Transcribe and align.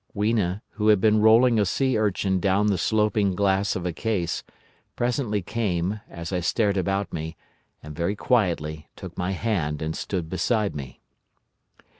Weena, 0.15 0.63
who 0.71 0.87
had 0.87 0.99
been 0.99 1.21
rolling 1.21 1.59
a 1.59 1.63
sea 1.67 1.95
urchin 1.95 2.39
down 2.39 2.65
the 2.65 2.77
sloping 2.79 3.35
glass 3.35 3.75
of 3.75 3.85
a 3.85 3.93
case, 3.93 4.43
presently 4.95 5.43
came, 5.43 6.01
as 6.09 6.33
I 6.33 6.39
stared 6.39 6.75
about 6.75 7.13
me, 7.13 7.37
and 7.83 7.95
very 7.95 8.15
quietly 8.15 8.87
took 8.95 9.15
my 9.15 9.33
hand 9.33 9.79
and 9.79 9.95
stood 9.95 10.27
beside 10.27 10.75
me. 10.75 11.01